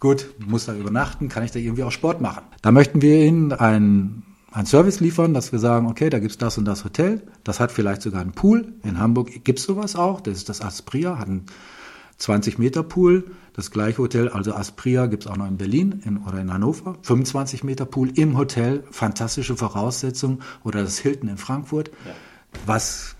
[0.00, 2.42] gut, muss da übernachten, kann ich da irgendwie auch Sport machen.
[2.62, 6.58] Da möchten wir Ihnen ein einen Service liefern, dass wir sagen, okay, da gibt's das
[6.58, 8.74] und das Hotel, das hat vielleicht sogar einen Pool.
[8.84, 11.46] In Hamburg gibt's sowas auch, das ist das Aspria, hat einen
[12.18, 13.24] 20 Meter Pool.
[13.54, 16.96] Das gleiche Hotel, also Aspria, gibt's auch noch in Berlin in, oder in Hannover.
[17.02, 20.42] 25 Meter Pool im Hotel, fantastische Voraussetzungen.
[20.64, 22.12] Oder das Hilton in Frankfurt, ja.
[22.64, 23.16] was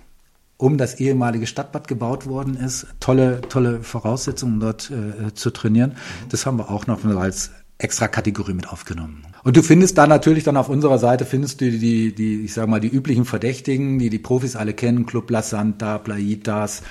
[0.56, 2.86] um das ehemalige Stadtbad gebaut worden ist.
[3.00, 5.90] Tolle, tolle Voraussetzungen dort äh, zu trainieren.
[5.90, 6.28] Mhm.
[6.28, 9.26] Das haben wir auch noch als extra Kategorie mit aufgenommen.
[9.44, 12.68] Und du findest da natürlich dann auf unserer Seite findest du die, die, ich sag
[12.68, 16.82] mal, die üblichen Verdächtigen, die die Profis alle kennen, Club La Santa, Plaitas,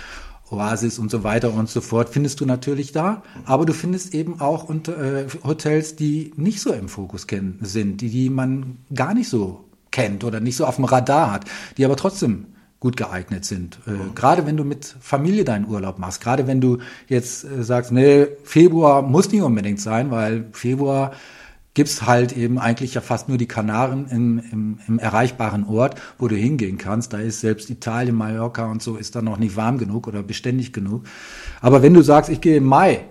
[0.50, 3.24] Oasis und so weiter und so fort, findest du natürlich da.
[3.46, 8.02] Aber du findest eben auch unter, äh, Hotels, die nicht so im Fokus kennen, sind,
[8.02, 11.46] die, die man gar nicht so kennt oder nicht so auf dem Radar hat,
[11.78, 12.48] die aber trotzdem
[12.82, 13.80] gut geeignet sind.
[13.88, 14.16] Äh, mhm.
[14.16, 18.28] Gerade wenn du mit Familie deinen Urlaub machst, gerade wenn du jetzt äh, sagst, nee,
[18.44, 21.12] Februar muss nicht unbedingt sein, weil Februar
[21.74, 26.28] gibt's halt eben eigentlich ja fast nur die Kanaren im, im, im erreichbaren Ort, wo
[26.28, 27.14] du hingehen kannst.
[27.14, 30.74] Da ist selbst Italien, Mallorca und so ist dann noch nicht warm genug oder beständig
[30.74, 31.04] genug.
[31.62, 33.06] Aber wenn du sagst, ich gehe im Mai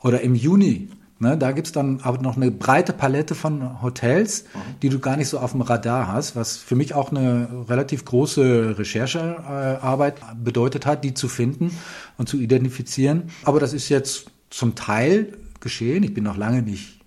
[0.00, 4.58] oder im Juni, ne, da gibt's dann aber noch eine breite Palette von Hotels, mhm.
[4.82, 8.04] die du gar nicht so auf dem Radar hast, was für mich auch eine relativ
[8.04, 11.76] große Recherchearbeit bedeutet hat, die zu finden
[12.16, 13.24] und zu identifizieren.
[13.42, 16.04] Aber das ist jetzt zum Teil geschehen.
[16.04, 16.97] Ich bin noch lange nicht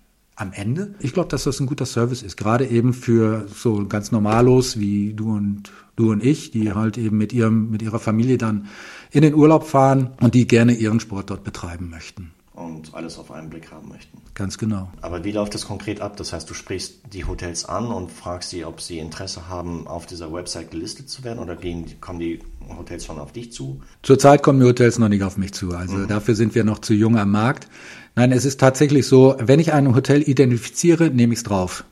[0.42, 0.94] am Ende.
[0.98, 5.14] Ich glaube, dass das ein guter Service ist, gerade eben für so ganz Normalos wie
[5.14, 8.66] du und du und ich, die halt eben mit ihrem mit ihrer Familie dann
[9.10, 13.30] in den Urlaub fahren und die gerne ihren Sport dort betreiben möchten und alles auf
[13.30, 14.18] einen Blick haben möchten.
[14.34, 14.90] Ganz genau.
[15.00, 16.16] Aber wie läuft das konkret ab?
[16.16, 20.06] Das heißt, du sprichst die Hotels an und fragst sie, ob sie Interesse haben, auf
[20.06, 23.80] dieser Website gelistet zu werden oder gehen, kommen die Hotels schon auf dich zu?
[24.02, 25.74] Zurzeit kommen die Hotels noch nicht auf mich zu.
[25.74, 26.08] Also mhm.
[26.08, 27.68] dafür sind wir noch zu jung am Markt.
[28.14, 31.84] Nein, es ist tatsächlich so, wenn ich ein Hotel identifiziere, nehme ich es drauf.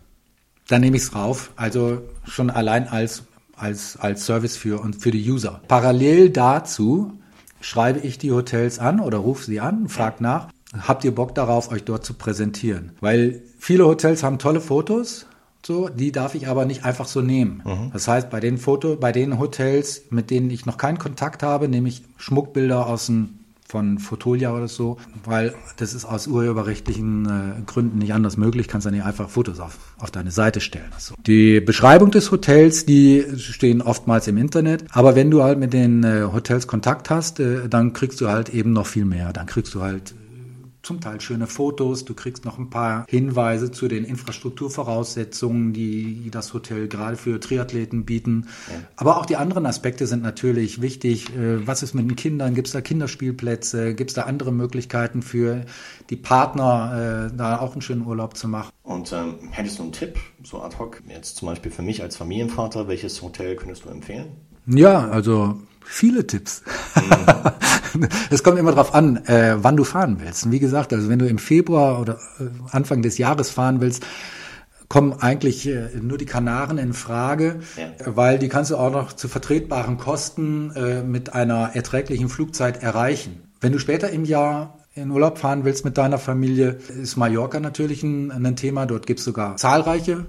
[0.68, 1.50] Dann nehme ich es drauf.
[1.56, 3.24] Also schon allein als,
[3.56, 5.62] als, als Service für, und für die User.
[5.68, 7.12] Parallel dazu
[7.60, 11.70] schreibe ich die Hotels an oder rufe sie an, frage nach, habt ihr Bock darauf,
[11.70, 12.92] euch dort zu präsentieren?
[13.00, 15.26] Weil viele Hotels haben tolle Fotos,
[15.64, 17.62] so, die darf ich aber nicht einfach so nehmen.
[17.64, 17.90] Mhm.
[17.92, 21.68] Das heißt, bei den Foto, bei den Hotels, mit denen ich noch keinen Kontakt habe,
[21.68, 23.39] nehme ich Schmuckbilder aus dem
[23.70, 28.86] von Fotolia oder so, weil das ist aus urheberrechtlichen äh, Gründen nicht anders möglich, kannst
[28.86, 30.90] dann nicht einfach Fotos auf, auf deine Seite stellen.
[30.94, 35.72] Also die Beschreibung des Hotels, die stehen oftmals im Internet, aber wenn du halt mit
[35.72, 39.32] den äh, Hotels Kontakt hast, äh, dann kriegst du halt eben noch viel mehr.
[39.32, 40.14] Dann kriegst du halt
[40.90, 46.52] zum Teil schöne Fotos, du kriegst noch ein paar Hinweise zu den Infrastrukturvoraussetzungen, die das
[46.52, 48.48] Hotel gerade für Triathleten bieten.
[48.68, 48.80] Ja.
[48.96, 51.28] Aber auch die anderen Aspekte sind natürlich wichtig.
[51.36, 52.56] Äh, was ist mit den Kindern?
[52.56, 53.94] Gibt es da Kinderspielplätze?
[53.94, 55.64] Gibt es da andere Möglichkeiten für
[56.10, 58.72] die Partner, äh, da auch einen schönen Urlaub zu machen?
[58.82, 62.16] Und ähm, hättest du einen Tipp, so ad hoc, jetzt zum Beispiel für mich als
[62.16, 64.32] Familienvater, welches Hotel könntest du empfehlen?
[64.66, 66.64] Ja, also viele Tipps.
[68.30, 70.46] Es kommt immer darauf an, äh, wann du fahren willst.
[70.46, 74.06] Und wie gesagt, also wenn du im Februar oder äh, Anfang des Jahres fahren willst,
[74.88, 77.90] kommen eigentlich äh, nur die Kanaren in Frage, ja.
[78.06, 83.42] weil die kannst du auch noch zu vertretbaren Kosten äh, mit einer erträglichen Flugzeit erreichen.
[83.60, 88.02] Wenn du später im Jahr in Urlaub fahren willst mit deiner Familie, ist Mallorca natürlich
[88.02, 88.86] ein, ein Thema.
[88.86, 90.26] Dort gibt es sogar zahlreiche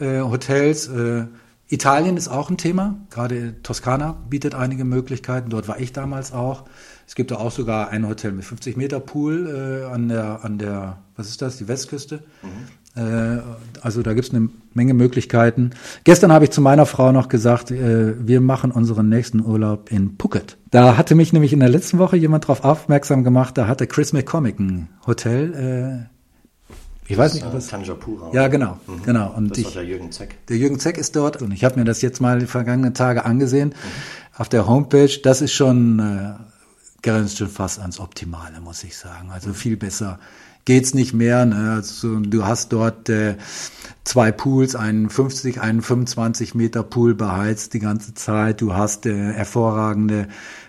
[0.00, 0.88] äh, Hotels.
[0.88, 1.26] Äh,
[1.68, 2.96] Italien ist auch ein Thema.
[3.10, 5.50] Gerade Toskana bietet einige Möglichkeiten.
[5.50, 6.64] Dort war ich damals auch.
[7.06, 10.58] Es gibt da auch sogar ein Hotel mit 50 Meter Pool äh, an der, an
[10.58, 12.22] der, was ist das, die Westküste.
[12.42, 13.02] Mhm.
[13.02, 13.42] Äh,
[13.82, 15.70] also da gibt es eine Menge Möglichkeiten.
[16.04, 20.16] Gestern habe ich zu meiner Frau noch gesagt, äh, wir machen unseren nächsten Urlaub in
[20.18, 20.56] Phuket.
[20.70, 24.12] Da hatte mich nämlich in der letzten Woche jemand darauf aufmerksam gemacht, da hatte Chris
[24.12, 26.17] McCormick ein Hotel äh,
[27.08, 27.68] ich weiß nicht, ob das.
[27.68, 28.30] Tanjapura.
[28.32, 29.02] Ja, genau, mhm.
[29.02, 29.32] genau.
[29.34, 30.36] Und das ich, war der Jürgen Zeck.
[30.48, 33.24] Der Jürgen Zeck ist dort und ich habe mir das jetzt mal die vergangenen Tage
[33.24, 34.40] angesehen mhm.
[34.40, 35.18] auf der Homepage.
[35.22, 36.34] Das ist schon äh,
[37.02, 39.30] grenzt schon fast ans Optimale, muss ich sagen.
[39.30, 40.18] Also viel besser
[40.68, 41.46] geht's nicht mehr.
[41.46, 41.72] Ne?
[41.76, 43.36] Also, du hast dort äh,
[44.04, 48.60] zwei Pools, einen 50, einen 25 Meter Pool beheizt die ganze Zeit.
[48.60, 50.28] Du hast äh, hervorragende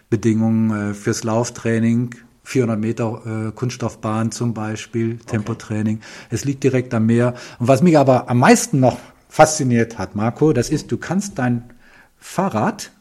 [0.10, 2.15] Bedingungen äh, fürs Lauftraining
[2.49, 5.23] 400 Meter äh, Kunststoffbahn zum Beispiel, okay.
[5.27, 6.01] Tempotraining.
[6.31, 7.35] Es liegt direkt am Meer.
[7.59, 8.97] Und was mich aber am meisten noch
[9.29, 11.69] fasziniert hat, Marco, das ist, du kannst dein
[12.17, 12.91] Fahrrad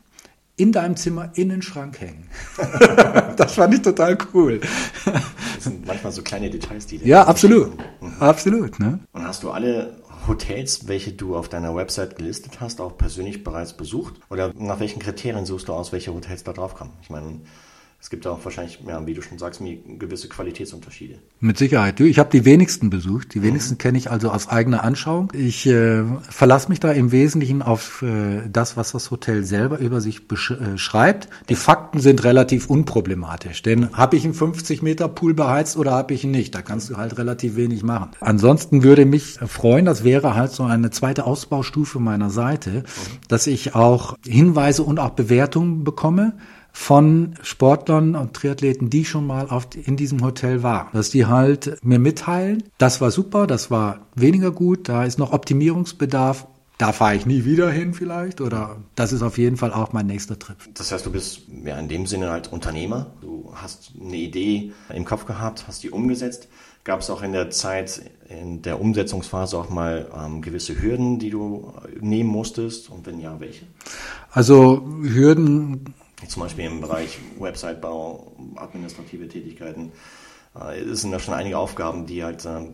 [0.57, 2.27] in deinem Zimmer in den Schrank hängen.
[3.37, 4.61] das fand ich total cool.
[5.07, 6.97] Das sind manchmal so kleine Details, die.
[6.99, 7.73] Ja, absolut.
[8.03, 8.13] Mhm.
[8.21, 8.79] Absolut.
[8.79, 8.99] Ne?
[9.13, 13.73] Und hast du alle Hotels, welche du auf deiner Website gelistet hast, auch persönlich bereits
[13.73, 14.15] besucht?
[14.29, 16.93] Oder nach welchen Kriterien suchst du aus, welche Hotels da drauf kommen?
[17.01, 17.41] Ich meine,
[18.01, 19.61] es gibt auch wahrscheinlich, ja, wie du schon sagst,
[19.99, 21.19] gewisse Qualitätsunterschiede.
[21.41, 21.99] Mit Sicherheit.
[21.99, 23.35] Ich habe die wenigsten besucht.
[23.35, 23.79] Die wenigsten mhm.
[23.79, 25.33] kenne ich also aus eigener Anschauung.
[25.35, 30.01] Ich äh, verlasse mich da im Wesentlichen auf äh, das, was das Hotel selber über
[30.01, 31.25] sich beschreibt.
[31.25, 33.63] Äh, die Fakten sind relativ unproblematisch.
[33.63, 36.55] Denn habe ich einen 50 Meter Pool beheizt oder habe ich ihn nicht?
[36.55, 38.13] Da kannst du halt relativ wenig machen.
[38.21, 42.85] Ansonsten würde mich freuen, das wäre halt so eine zweite Ausbaustufe meiner Seite, mhm.
[43.27, 46.35] dass ich auch Hinweise und auch Bewertungen bekomme
[46.73, 50.89] von Sportlern und Triathleten, die schon mal auf, in diesem Hotel waren.
[50.93, 55.33] Dass die halt mir mitteilen, das war super, das war weniger gut, da ist noch
[55.33, 56.47] Optimierungsbedarf.
[56.79, 60.07] Da fahre ich nie wieder hin vielleicht oder das ist auf jeden Fall auch mein
[60.07, 60.57] nächster Trip.
[60.75, 63.07] Das heißt, du bist ja in dem Sinne halt Unternehmer.
[63.21, 66.47] Du hast eine Idee im Kopf gehabt, hast die umgesetzt.
[66.85, 71.31] Gab es auch in der Zeit in der Umsetzungsphase auch mal ähm, gewisse Hürden, die
[71.31, 72.89] du nehmen musstest?
[72.89, 73.67] Und wenn ja, welche?
[74.31, 75.95] Also Hürden
[76.27, 79.93] zum Beispiel im Bereich Websitebau, administrative Tätigkeiten.
[80.59, 82.69] Äh, es sind da schon einige Aufgaben, die halt äh,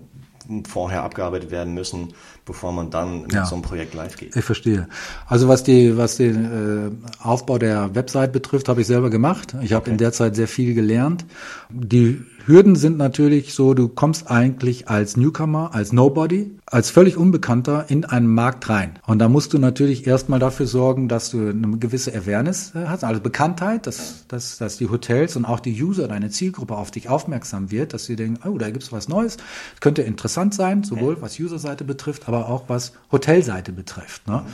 [0.66, 3.46] vorher abgearbeitet werden müssen, bevor man dann mit ja.
[3.46, 4.36] so einem Projekt live geht.
[4.36, 4.88] Ich verstehe.
[5.26, 9.54] Also was die was den äh, Aufbau der Website betrifft, habe ich selber gemacht.
[9.62, 9.92] Ich habe okay.
[9.92, 11.24] in der Zeit sehr viel gelernt.
[11.70, 17.86] Die Hürden sind natürlich so, du kommst eigentlich als Newcomer, als Nobody, als völlig Unbekannter
[17.88, 18.98] in einen Markt rein.
[19.06, 23.02] Und da musst du natürlich erstmal dafür sorgen, dass du eine gewisse Awareness äh, hast,
[23.02, 27.08] also Bekanntheit, dass, dass, dass die Hotels und auch die User, deine Zielgruppe auf dich
[27.08, 29.38] aufmerksam wird, dass sie denken, oh, da gibt's was Neues,
[29.80, 34.26] könnte interessant sein, sowohl was Userseite betrifft, aber auch was Hotelseite betrifft.
[34.26, 34.44] Ne?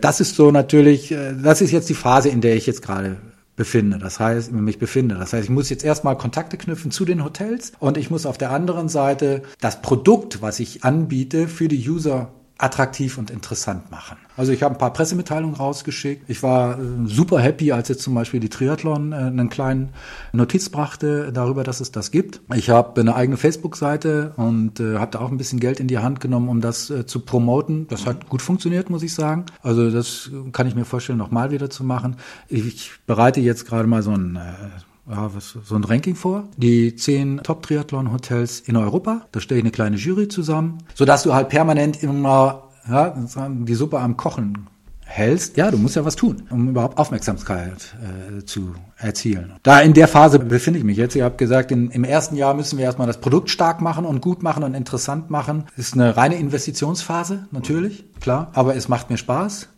[0.00, 3.16] Das ist so natürlich, äh, das ist jetzt die Phase, in der ich jetzt gerade
[3.56, 3.98] befinde.
[3.98, 5.14] Das heißt, mich befinde.
[5.16, 8.38] Das heißt, ich muss jetzt erstmal Kontakte knüpfen zu den Hotels und ich muss auf
[8.38, 14.16] der anderen Seite das Produkt, was ich anbiete, für die User attraktiv und interessant machen.
[14.36, 16.28] Also ich habe ein paar Pressemitteilungen rausgeschickt.
[16.28, 19.90] Ich war äh, super happy, als jetzt zum Beispiel die Triathlon äh, einen kleinen
[20.32, 22.40] Notiz brachte darüber, dass es das gibt.
[22.54, 25.98] Ich habe eine eigene Facebook-Seite und äh, habe da auch ein bisschen Geld in die
[25.98, 27.88] Hand genommen, um das äh, zu promoten.
[27.88, 29.44] Das hat gut funktioniert, muss ich sagen.
[29.62, 32.16] Also das kann ich mir vorstellen, nochmal wieder zu machen.
[32.48, 36.44] Ich bereite jetzt gerade mal so ein äh, ja, was, so ein Ranking vor.
[36.56, 39.26] Die zehn Top-Triathlon-Hotels in Europa.
[39.32, 43.14] Da stelle ich eine kleine Jury zusammen, sodass du halt permanent immer ja,
[43.48, 44.68] die Suppe am Kochen
[45.06, 49.52] hältst, ja, du musst ja was tun, um überhaupt Aufmerksamkeit äh, zu erzielen.
[49.62, 51.14] Da in der Phase befinde ich mich jetzt.
[51.14, 54.20] Ihr habt gesagt, in, im ersten Jahr müssen wir erstmal das Produkt stark machen und
[54.20, 55.64] gut machen und interessant machen.
[55.76, 59.68] Ist eine reine Investitionsphase, natürlich, klar, aber es macht mir Spaß.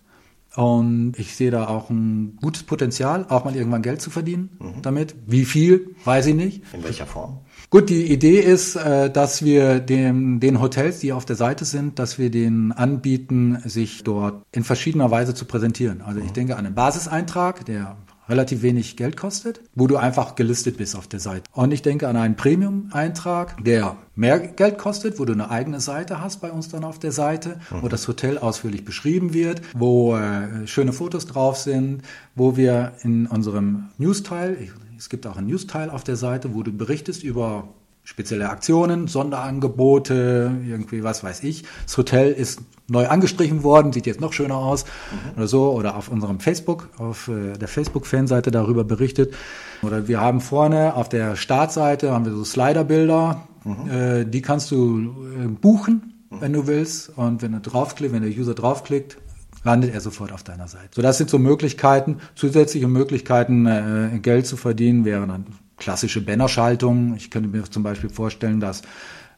[0.56, 4.82] Und ich sehe da auch ein gutes Potenzial, auch mal irgendwann Geld zu verdienen mhm.
[4.82, 5.14] damit.
[5.26, 6.62] Wie viel, weiß ich nicht.
[6.72, 7.40] In welcher Form?
[7.70, 11.98] Gut, die Idee ist, äh, dass wir den, den Hotels, die auf der Seite sind,
[11.98, 16.00] dass wir denen anbieten, sich dort in verschiedener Weise zu präsentieren.
[16.00, 16.34] Also ich mhm.
[16.34, 17.96] denke an einen Basiseintrag, der
[18.28, 21.44] relativ wenig Geld kostet, wo du einfach gelistet bist auf der Seite.
[21.52, 26.20] Und ich denke an einen Premium-Eintrag, der mehr Geld kostet, wo du eine eigene Seite
[26.20, 27.82] hast bei uns dann auf der Seite, mhm.
[27.82, 32.02] wo das Hotel ausführlich beschrieben wird, wo äh, schöne Fotos drauf sind,
[32.34, 36.72] wo wir in unserem News-Teil, es gibt auch einen News-Teil auf der Seite, wo du
[36.72, 37.68] berichtest über
[38.08, 41.64] spezielle Aktionen, Sonderangebote, irgendwie was weiß ich.
[41.84, 45.36] Das Hotel ist neu angestrichen worden, sieht jetzt noch schöner aus mhm.
[45.36, 49.34] oder so oder auf unserem Facebook, auf äh, der Facebook-Fanseite darüber berichtet.
[49.82, 53.90] Oder wir haben vorne auf der Startseite haben wir so Slider-Bilder, mhm.
[53.90, 56.40] äh, die kannst du äh, buchen, mhm.
[56.40, 59.18] wenn du willst und wenn du draufklickst, wenn der User draufklickt,
[59.64, 60.88] landet er sofort auf deiner Seite.
[60.92, 65.46] So, das sind so Möglichkeiten, zusätzliche Möglichkeiten, äh, Geld zu verdienen, wären dann
[65.78, 67.14] klassische Bannerschaltung.
[67.16, 68.82] Ich könnte mir zum Beispiel vorstellen, dass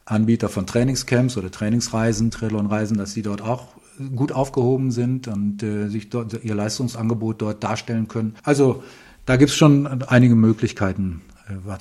[0.05, 3.68] Anbieter von Trainingscamps oder Trainingsreisen, Triathlonreisen, dass die dort auch
[4.16, 8.35] gut aufgehoben sind und äh, sich dort ihr Leistungsangebot dort darstellen können.
[8.42, 8.83] Also
[9.26, 11.20] da gibt es schon einige Möglichkeiten,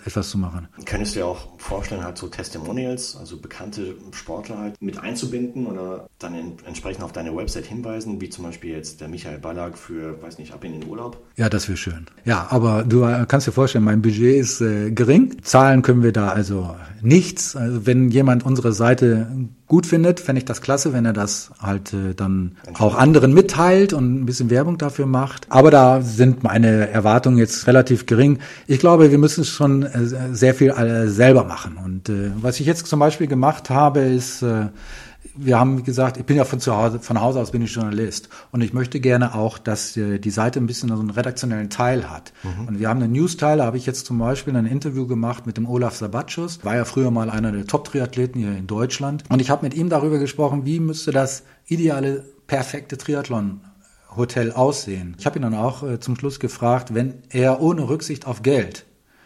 [0.06, 0.68] etwas zu machen.
[0.86, 6.10] Könntest du dir auch vorstellen, halt so Testimonials, also bekannte Sportler halt mit einzubinden oder
[6.20, 10.22] dann in, entsprechend auf deine Website hinweisen, wie zum Beispiel jetzt der Michael Ballack für,
[10.22, 11.18] weiß nicht, ab in den Urlaub?
[11.36, 12.08] Ja, das wäre schön.
[12.26, 15.38] Ja, aber du äh, kannst dir vorstellen, mein Budget ist äh, gering.
[15.44, 17.56] Zahlen können wir da also nichts.
[17.56, 19.28] Also wenn jemand unsere Seite
[19.70, 23.94] gut findet, fände ich das klasse, wenn er das halt äh, dann auch anderen mitteilt
[23.94, 25.46] und ein bisschen Werbung dafür macht.
[25.50, 28.40] Aber da sind meine Erwartungen jetzt relativ gering.
[28.68, 31.78] Ich glaube, wir müssen schon äh, sehr viel äh, selber machen.
[31.78, 34.66] Und äh, was ich jetzt zum Beispiel gemacht habe, ist äh,
[35.36, 38.30] wir haben gesagt, ich bin ja von zu Hause, von Hause aus bin ich Journalist
[38.52, 42.34] und ich möchte gerne auch, dass die Seite ein bisschen so einen redaktionellen Teil hat.
[42.44, 42.68] Mhm.
[42.68, 45.58] Und wir haben einen News-Teil, da habe ich jetzt zum Beispiel ein Interview gemacht mit
[45.58, 49.50] dem Olaf Sabatschus, war ja früher mal einer der Top-Triathleten hier in Deutschland und ich
[49.50, 53.62] habe mit ihm darüber gesprochen, wie müsste das ideale, perfekte Triathlon
[54.16, 55.16] Hotel aussehen.
[55.20, 58.86] Ich habe ihn dann auch äh, zum Schluss gefragt, wenn er ohne Rücksicht auf Geld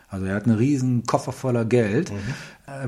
[0.09, 2.11] Also er hat einen riesen Koffer voller Geld.
[2.11, 2.17] Mhm.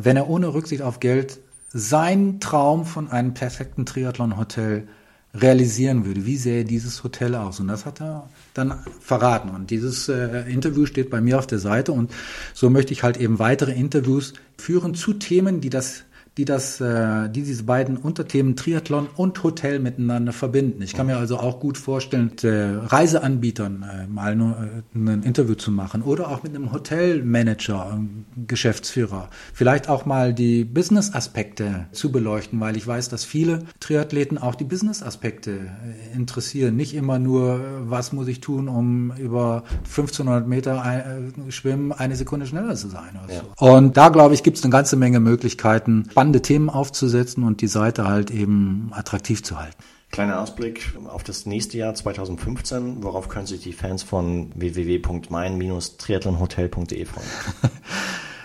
[0.03, 1.39] Wenn er ohne Rücksicht auf Geld
[1.77, 4.87] seinen Traum von einem perfekten Triathlon-Hotel
[5.33, 7.59] realisieren würde, wie sähe dieses Hotel aus?
[7.59, 9.49] Und das hat er dann verraten.
[9.49, 12.13] Und dieses äh, Interview steht bei mir auf der Seite und
[12.53, 16.05] so möchte ich halt eben weitere Interviews führen zu Themen, die das
[16.37, 20.81] die das, äh, die diese beiden Unterthemen Triathlon und Hotel miteinander verbinden.
[20.81, 25.23] Ich kann mir also auch gut vorstellen, mit äh, Reiseanbietern äh, mal nur, äh, ein
[25.23, 29.29] Interview zu machen oder auch mit einem Hotelmanager, ähm, Geschäftsführer.
[29.53, 34.65] Vielleicht auch mal die Business-Aspekte zu beleuchten, weil ich weiß, dass viele Triathleten auch die
[34.65, 36.75] Business-Aspekte äh, interessieren.
[36.75, 42.17] Nicht immer nur, was muss ich tun, um über 1500 Meter ein, äh, schwimmen eine
[42.17, 43.19] Sekunde schneller zu sein.
[43.29, 43.41] Ja.
[43.57, 43.65] So.
[43.65, 47.67] Und da, glaube ich, gibt es eine ganze Menge Möglichkeiten, spannende Themen aufzusetzen und die
[47.67, 49.77] Seite halt eben attraktiv zu halten.
[50.11, 53.03] Kleiner Ausblick auf das nächste Jahr 2015.
[53.03, 57.27] Worauf können sich die Fans von www.mein-triathlonhotel.de freuen?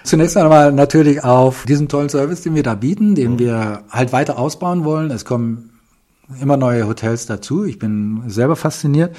[0.05, 3.39] Zunächst einmal natürlich auf diesen tollen Service, den wir da bieten, den mhm.
[3.39, 5.11] wir halt weiter ausbauen wollen.
[5.11, 5.71] Es kommen
[6.39, 7.65] immer neue Hotels dazu.
[7.65, 9.17] Ich bin selber fasziniert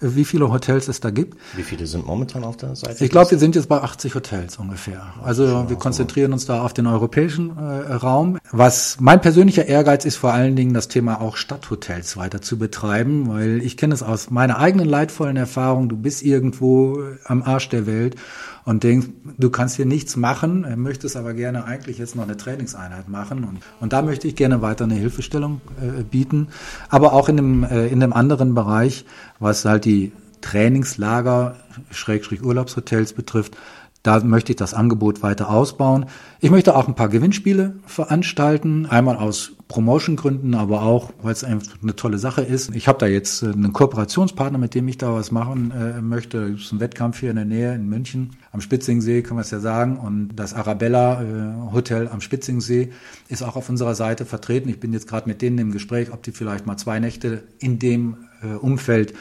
[0.00, 1.38] wie viele Hotels es da gibt.
[1.54, 3.04] Wie viele sind momentan auf der Seite?
[3.04, 5.14] Ich glaube, wir sind jetzt bei 80 Hotels ungefähr.
[5.22, 8.38] Also wir konzentrieren uns da auf den europäischen äh, Raum.
[8.50, 13.28] Was mein persönlicher Ehrgeiz ist, vor allen Dingen das Thema auch Stadthotels weiter zu betreiben,
[13.28, 15.88] weil ich kenne es aus meiner eigenen leidvollen Erfahrung.
[15.88, 18.16] Du bist irgendwo am Arsch der Welt
[18.64, 19.08] und denkst,
[19.38, 23.44] du kannst hier nichts machen, möchtest aber gerne eigentlich jetzt noch eine Trainingseinheit machen.
[23.44, 26.48] Und, und da möchte ich gerne weiter eine Hilfestellung äh, bieten.
[26.88, 29.04] Aber auch in dem, äh, in dem anderen Bereich,
[29.38, 31.56] was halt die Trainingslager,
[31.90, 33.56] Schrägstrich Urlaubshotels betrifft,
[34.02, 36.06] da möchte ich das Angebot weiter ausbauen.
[36.40, 41.76] Ich möchte auch ein paar Gewinnspiele veranstalten, einmal aus Promotion-Gründen, aber auch, weil es einfach
[41.82, 42.74] eine tolle Sache ist.
[42.74, 46.54] Ich habe da jetzt äh, einen Kooperationspartner, mit dem ich da was machen äh, möchte.
[46.54, 49.50] Es ist ein Wettkampf hier in der Nähe in München, am Spitzingsee, kann man es
[49.50, 49.98] ja sagen.
[49.98, 52.90] Und das Arabella äh, Hotel am Spitzingsee
[53.28, 54.70] ist auch auf unserer Seite vertreten.
[54.70, 57.78] Ich bin jetzt gerade mit denen im Gespräch, ob die vielleicht mal zwei Nächte in
[57.78, 59.14] dem äh, Umfeld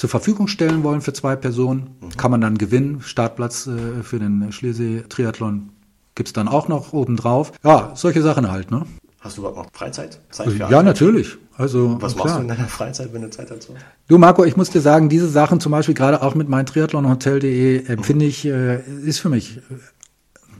[0.00, 1.94] zur Verfügung stellen wollen für zwei Personen.
[2.00, 2.16] Mhm.
[2.16, 3.02] Kann man dann gewinnen.
[3.02, 5.68] Startplatz äh, für den Schliersee-Triathlon
[6.14, 7.52] gibt's dann auch noch obendrauf.
[7.62, 8.86] Ja, solche Sachen halt, ne?
[9.20, 10.18] Hast du überhaupt noch Freizeit?
[10.30, 11.36] Zeit für ja, natürlich.
[11.58, 12.36] Also, Was machst klar.
[12.38, 13.70] du in deiner Freizeit, wenn du Zeit hast?
[14.08, 17.84] Du, Marco, ich muss dir sagen, diese Sachen, zum Beispiel gerade auch mit meinem Triathlonhotel.de,
[17.84, 19.60] empfinde ich, äh, ist für mich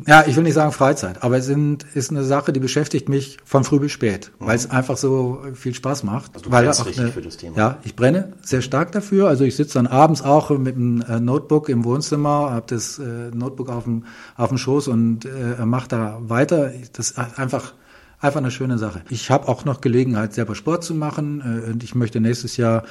[0.07, 3.39] ja, ich will nicht sagen Freizeit, aber es sind, ist eine Sache, die beschäftigt mich
[3.45, 4.47] von früh bis spät, mhm.
[4.47, 6.33] weil es einfach so viel Spaß macht.
[6.35, 7.57] Also du weil auch richtig eine, für das Thema.
[7.57, 9.29] Ja, ich brenne sehr stark dafür.
[9.29, 13.03] Also ich sitze dann abends auch mit einem äh, Notebook im Wohnzimmer, habe das äh,
[13.35, 14.05] Notebook auf dem,
[14.37, 16.73] auf dem Schoß und äh, mache da weiter.
[16.93, 17.75] Das ist einfach
[18.21, 19.01] einfach eine schöne Sache.
[19.09, 22.85] Ich habe auch noch Gelegenheit, selber Sport zu machen äh, und ich möchte nächstes Jahr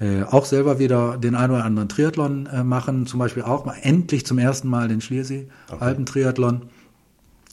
[0.00, 3.76] äh, auch selber wieder den einen oder anderen Triathlon äh, machen, zum Beispiel auch mal
[3.82, 5.84] endlich zum ersten Mal den Schliersee okay.
[5.84, 6.62] Alpentriathlon.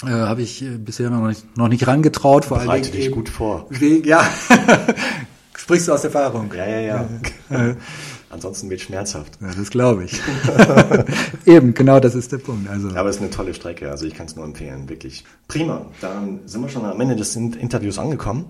[0.03, 2.45] Äh, habe ich äh, bisher noch nicht, noch nicht rangetraut.
[2.45, 3.67] Vor Bereite dich eben, gut vor.
[3.69, 4.27] Wegen, ja,
[5.55, 6.51] sprichst du aus Erfahrung.
[6.55, 7.07] Ja, ja, ja.
[8.31, 9.37] Ansonsten wird schmerzhaft.
[9.41, 10.21] Ja, das glaube ich.
[11.45, 12.69] Eben, genau das ist der Punkt.
[12.69, 12.89] Also.
[12.95, 15.25] Aber es ist eine tolle Strecke, also ich kann es nur empfehlen, wirklich.
[15.49, 18.45] Prima, dann sind wir schon am Ende des Interviews angekommen.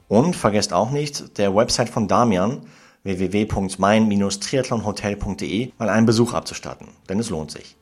[0.07, 2.61] und vergesst auch nicht der Website von Damian
[3.03, 7.77] www.mein-triathlonhotel.de mal einen Besuch abzustatten, denn es lohnt sich.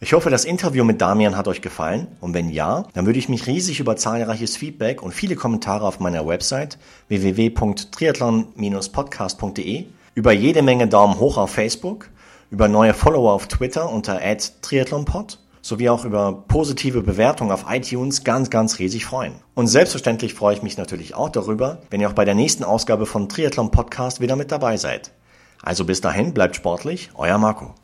[0.00, 3.28] Ich hoffe, das Interview mit Damian hat euch gefallen und wenn ja, dann würde ich
[3.28, 6.76] mich riesig über zahlreiches Feedback und viele Kommentare auf meiner Website
[7.08, 9.84] www.triathlon-podcast.de,
[10.14, 12.08] über jede Menge Daumen hoch auf Facebook,
[12.50, 14.20] über neue Follower auf Twitter unter
[14.60, 19.34] @triathlonpod sowie auch über positive Bewertungen auf iTunes ganz, ganz riesig freuen.
[19.54, 23.06] Und selbstverständlich freue ich mich natürlich auch darüber, wenn ihr auch bei der nächsten Ausgabe
[23.06, 25.12] von Triathlon Podcast wieder mit dabei seid.
[25.62, 27.74] Also bis dahin, bleibt sportlich, euer Marco.